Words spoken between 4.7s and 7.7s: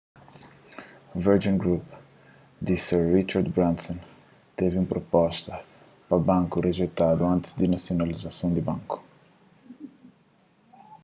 un proposta pa banku rijeitadu antis di